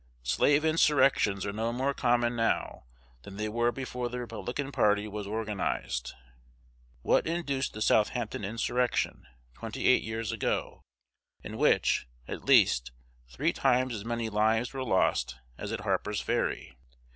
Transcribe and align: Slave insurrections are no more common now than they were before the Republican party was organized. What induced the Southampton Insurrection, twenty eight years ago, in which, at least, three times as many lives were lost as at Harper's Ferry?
Slave 0.23 0.65
insurrections 0.65 1.45
are 1.45 1.53
no 1.53 1.71
more 1.71 1.93
common 1.93 2.35
now 2.35 2.85
than 3.21 3.37
they 3.37 3.47
were 3.47 3.71
before 3.71 4.09
the 4.09 4.17
Republican 4.17 4.71
party 4.71 5.07
was 5.07 5.27
organized. 5.27 6.15
What 7.03 7.27
induced 7.27 7.73
the 7.73 7.83
Southampton 7.83 8.43
Insurrection, 8.43 9.27
twenty 9.53 9.85
eight 9.85 10.01
years 10.01 10.31
ago, 10.31 10.81
in 11.43 11.55
which, 11.55 12.07
at 12.27 12.45
least, 12.45 12.91
three 13.29 13.53
times 13.53 13.93
as 13.93 14.03
many 14.03 14.27
lives 14.27 14.73
were 14.73 14.83
lost 14.83 15.35
as 15.55 15.71
at 15.71 15.81
Harper's 15.81 16.19
Ferry? 16.19 16.75